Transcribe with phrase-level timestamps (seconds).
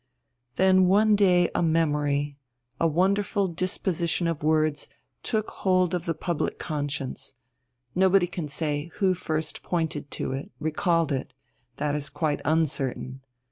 [0.55, 2.35] Then one day a memory,
[2.79, 4.87] a wonderful disposition of words,
[5.21, 7.35] took hold of the public conscience;
[7.93, 11.33] nobody can say who first pointed to it, recalled it
[11.77, 13.21] that is quite uncertain.